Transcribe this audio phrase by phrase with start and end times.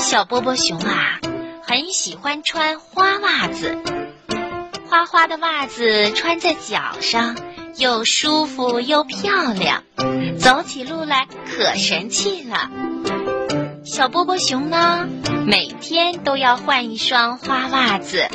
[0.00, 1.20] 小波波熊啊，
[1.62, 3.78] 很喜欢穿花袜子。
[4.88, 7.36] 花花的袜子穿在脚上，
[7.76, 9.84] 又舒服又漂亮，
[10.38, 12.70] 走起路来可神气了。
[13.84, 15.06] 小波波熊呢，
[15.46, 18.26] 每天都要换一双花袜子，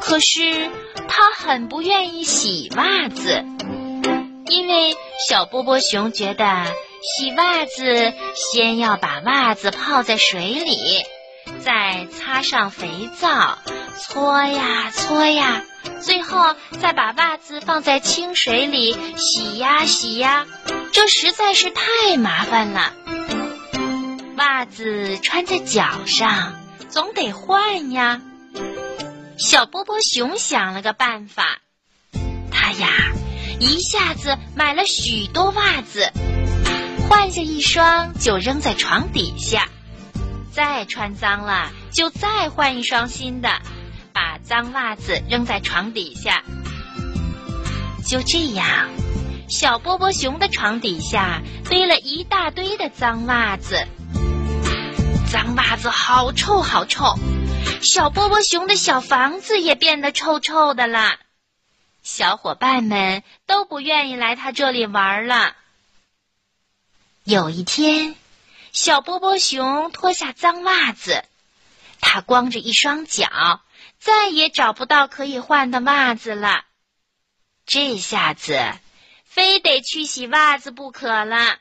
[0.00, 0.70] 可是
[1.08, 3.44] 他很不愿意洗袜子，
[4.46, 4.94] 因为
[5.28, 6.46] 小波波熊觉得。
[7.02, 11.04] 洗袜子，先要把袜子泡在水里，
[11.60, 13.58] 再擦上肥皂，
[13.98, 15.62] 搓呀搓呀，
[16.00, 20.46] 最后再把袜子放在清水里洗呀洗呀，
[20.92, 22.92] 这实在是太麻烦了。
[24.36, 26.54] 袜子穿在脚上，
[26.88, 28.20] 总得换呀。
[29.38, 31.58] 小波波熊想了个办法，
[32.50, 32.88] 他呀，
[33.60, 36.10] 一下子买了许多袜子。
[37.08, 39.68] 换下一双就扔在床底下，
[40.50, 43.60] 再穿脏了就再换一双新的，
[44.12, 46.42] 把脏袜子扔在床底下。
[48.04, 48.90] 就这样，
[49.48, 53.86] 小波波熊的床底下堆了一大堆的脏袜子。
[55.30, 57.14] 脏袜子好臭好臭，
[57.82, 61.16] 小波波熊的小房子也变得臭臭的了。
[62.02, 65.54] 小伙伴们都不愿意来他这里玩了。
[67.28, 68.14] 有一天，
[68.72, 71.24] 小波波熊脱下脏袜子，
[72.00, 73.62] 他光着一双脚，
[73.98, 76.60] 再也找不到可以换的袜子了。
[77.66, 78.56] 这下子，
[79.24, 81.56] 非得去洗袜子不可了。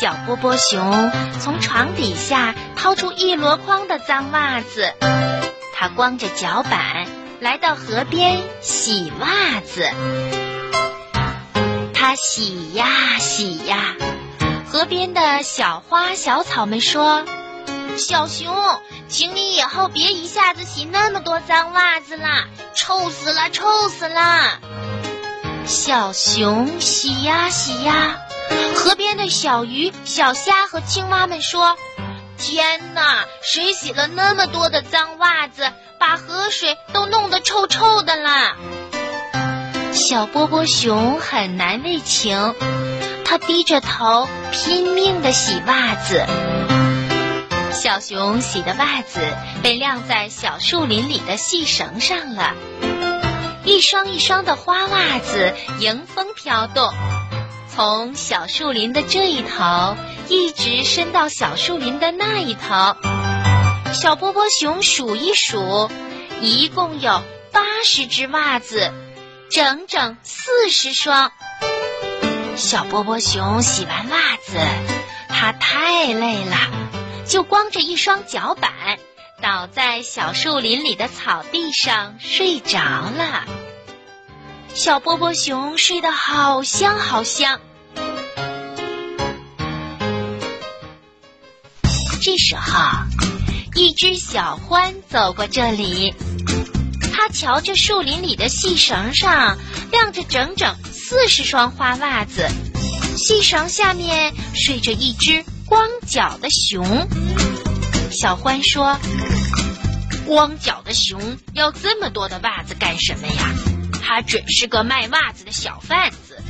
[0.00, 4.92] 小波波熊从床底下掏出一箩筐的脏袜子，
[5.76, 7.06] 他光着脚板
[7.38, 9.88] 来到河边洗袜子。
[12.20, 13.94] 洗呀洗呀，
[14.68, 17.24] 河边的小花小草们说
[17.96, 18.52] ：“小熊，
[19.06, 24.58] 请你以后别一下子洗那么多脏袜子啦，臭死了，臭死了！”
[25.64, 28.18] 小熊洗呀洗呀，
[28.74, 31.76] 河边的小鱼、小虾和青蛙们说
[32.36, 38.56] ：“天哪，谁洗了那么多的脏袜子，把河水都弄得臭臭的啦？”
[39.98, 42.54] 小波波熊很难为情，
[43.24, 46.24] 它低着头拼命的洗袜子。
[47.72, 49.20] 小熊洗的袜子
[49.60, 52.54] 被晾在小树林里的细绳上了，
[53.64, 56.92] 一双一双的花袜子迎风飘动，
[57.68, 59.96] 从小树林的这一头
[60.28, 62.96] 一直伸到小树林的那一头。
[63.92, 65.90] 小波波熊数一数，
[66.40, 67.20] 一共有
[67.50, 68.92] 八十只袜子。
[69.50, 71.32] 整整四十双。
[72.56, 74.58] 小波波熊洗完袜子，
[75.28, 76.56] 他太累了，
[77.26, 78.70] 就光着一双脚板，
[79.40, 83.44] 倒在小树林里的草地上睡着了。
[84.74, 87.60] 小波波熊睡得好香好香。
[92.20, 92.82] 这时候，
[93.74, 96.12] 一只小獾走过这里。
[97.28, 99.58] 瞧这树林里的细绳上
[99.90, 102.48] 晾着整整四十双花袜子，
[103.16, 107.06] 细绳下面睡着一只光脚的熊。
[108.10, 108.98] 小欢说
[110.26, 113.54] ：“光脚的熊要这么多的袜子干什么呀？
[114.02, 116.42] 他准是个卖袜子的小贩子。”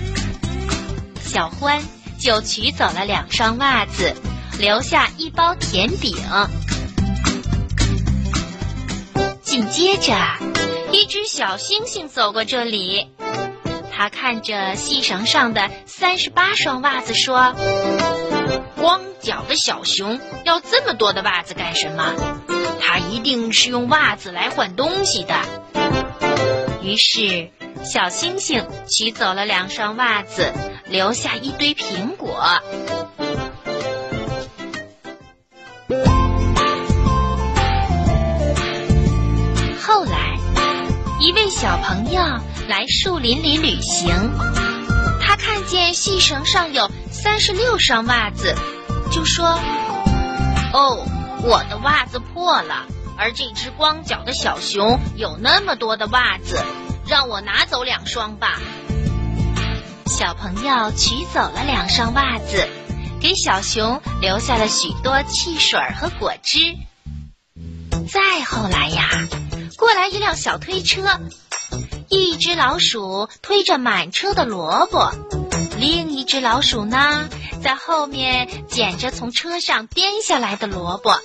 [1.24, 1.82] 小欢
[2.18, 4.14] 就取走了两双袜子，
[4.58, 6.16] 留下一包甜饼。
[9.42, 10.57] 紧接着。
[10.98, 13.06] 一只小星星走过这里，
[13.92, 17.54] 他看着细绳上的三十八双袜子，说
[18.74, 22.14] ：“光脚的小熊要这么多的袜子干什么？
[22.80, 25.36] 他一定是用袜子来换东西的。”
[26.82, 27.52] 于是，
[27.84, 30.52] 小星星取走了两双袜子，
[30.88, 32.60] 留下一堆苹果。
[41.60, 42.22] 小朋友
[42.68, 44.14] 来树林里旅行，
[45.20, 48.54] 他看见细绳上有三十六双袜子，
[49.10, 49.58] 就说
[50.72, 51.04] ：“哦，
[51.42, 56.62] 我的袜子破了，而这只光脚的小熊有那么多的袜子，
[57.08, 58.60] 让我拿走两双吧。”
[60.06, 62.68] 小朋友取走了两双袜子，
[63.20, 66.60] 给小熊留下了许多汽水和果汁。
[68.08, 69.08] 再后来呀。
[69.76, 71.20] 过来一辆小推车，
[72.08, 75.12] 一只老鼠推着满车的萝卜。
[75.78, 77.28] 另一只老鼠呢，
[77.62, 81.20] 在后面捡着从车上颠下来的萝卜。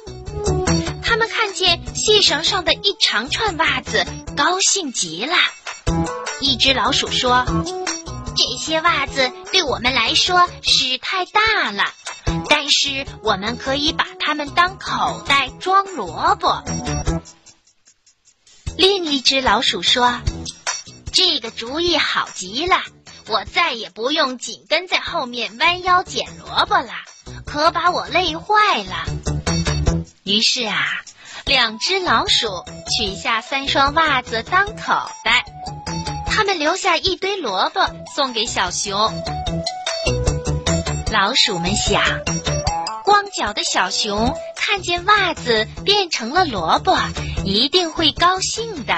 [1.02, 5.36] 他们看见细绳上的一长串袜子，高兴极了。
[6.40, 7.46] 一只老鼠说
[8.36, 11.84] ：“这些袜子对我们来说是太大了，
[12.50, 16.64] 但是我们可以把它们当口袋装萝卜。”
[18.76, 20.20] 另一只老鼠说
[21.14, 22.82] ：“这个主意好极了，
[23.28, 26.90] 我再也不用紧跟在后面弯腰捡萝卜了，
[27.46, 29.06] 可把我累坏了。”
[30.26, 30.76] 于是啊，
[31.46, 32.48] 两只老鼠
[32.98, 35.46] 取下三双袜子当口袋，
[36.26, 38.98] 他们留下一堆萝卜送给小熊。
[41.12, 42.02] 老鼠们想，
[43.04, 46.98] 光脚的小熊看见袜子变成了萝卜。
[47.46, 48.94] 一定会高兴的。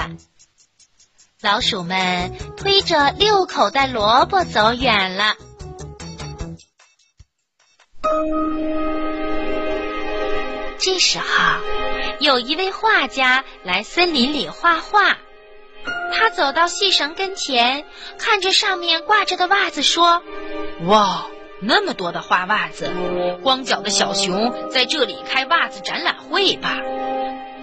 [1.42, 5.34] 老鼠们推着六口袋萝卜走远了。
[10.78, 11.24] 这时候，
[12.20, 15.18] 有一位画家来森林里画画。
[16.14, 17.84] 他走到细绳跟前，
[18.18, 20.22] 看着上面挂着的袜子，说
[20.88, 21.26] ：“哇，
[21.60, 22.90] 那么多的花袜子！
[23.42, 26.78] 光脚的小熊在这里开袜子展览会吧？”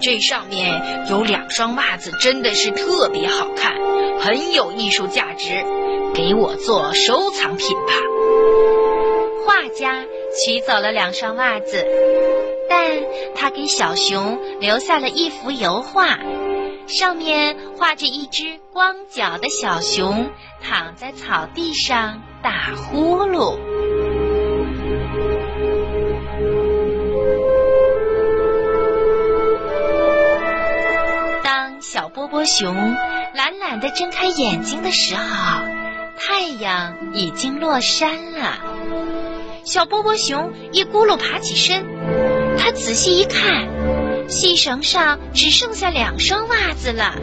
[0.01, 3.73] 这上面有两双袜子，真的是特别好看，
[4.19, 5.63] 很有艺术价值，
[6.13, 7.93] 给我做收藏品吧。
[9.45, 10.03] 画家
[10.43, 11.85] 取走了两双袜子，
[12.69, 13.01] 但
[13.35, 16.17] 他给小熊留下了一幅油画，
[16.87, 20.29] 上面画着一只光脚的小熊
[20.61, 23.57] 躺在草地上打呼噜。
[31.93, 32.73] 小波波熊
[33.35, 35.61] 懒懒地睁开眼睛的时候，
[36.17, 38.57] 太阳已经落山了。
[39.63, 41.85] 小波波熊一咕噜爬起身，
[42.57, 43.67] 他仔细一看，
[44.27, 47.13] 细绳上只剩下两双袜子了，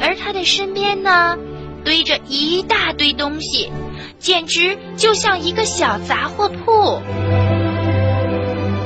[0.00, 1.38] 而他的身边呢，
[1.84, 3.70] 堆着一大堆东西，
[4.18, 7.00] 简直就像一个小杂货铺。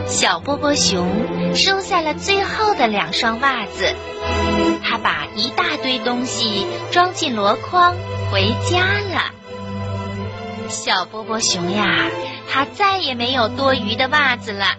[0.07, 1.09] 小波波熊
[1.55, 3.95] 收下了最后的两双袜子。
[4.99, 7.95] 把一大堆东西装进箩筐，
[8.31, 9.33] 回家了。
[10.69, 12.11] 小波波熊呀，
[12.51, 14.77] 他再也没有多余的袜子了。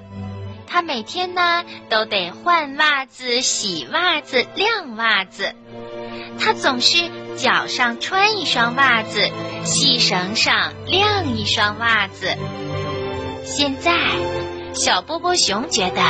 [0.67, 5.55] 他每天呢都得换袜子、洗袜子、晾袜子。
[6.39, 9.29] 他总是脚上穿一双袜子，
[9.63, 12.37] 细绳上晾一双袜子。
[13.43, 13.91] 现在，
[14.73, 16.01] 小波波熊觉得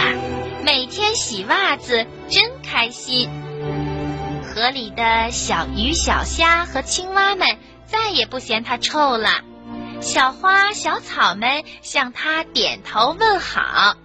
[0.62, 3.30] 每天洗袜子真开心。
[4.50, 7.48] 河里的小鱼、小虾和青蛙们
[7.86, 9.30] 再也不嫌它臭了，
[10.02, 13.96] 小花、小草们向它点头问好。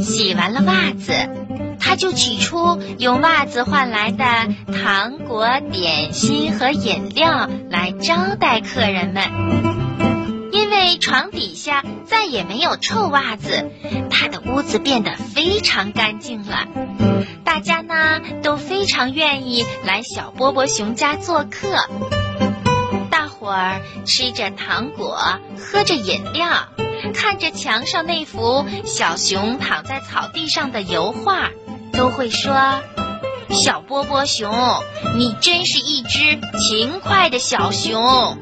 [0.00, 1.12] 洗完了袜子，
[1.80, 4.24] 他就取出用袜子换来的
[4.72, 9.71] 糖果、点心和饮料来招待客人们。
[11.12, 13.70] 床底下再也没有臭袜子，
[14.08, 16.66] 他的屋子变得非常干净了。
[17.44, 21.86] 大家呢都非常愿意来小波波熊家做客。
[23.10, 25.18] 大伙儿吃着糖果，
[25.58, 26.48] 喝着饮料，
[27.12, 31.50] 看着墙上那幅小熊躺在草地上的油画，
[31.92, 32.80] 都会说
[33.52, 34.50] ：“小波波熊，
[35.18, 38.38] 你真是一只勤快的小熊。”